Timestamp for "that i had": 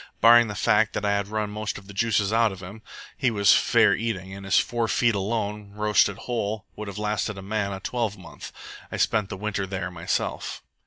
0.93-1.27